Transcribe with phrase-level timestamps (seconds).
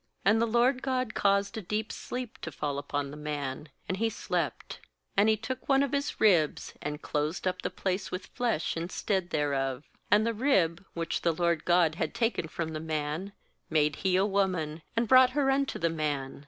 [0.25, 4.09] 21And the LORD God caused a deep sleep to fall upon the man, and he
[4.09, 4.79] slept;
[5.15, 9.29] and He took one of his ribs, and closed up the place with flesh instead
[9.29, 9.83] thereof.
[10.11, 13.33] ^And the rib, 'which the LORD God had taken from the man,
[13.69, 16.39] made He a woman, and brought her unto the man.